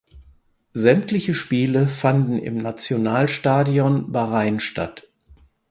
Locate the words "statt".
4.59-5.07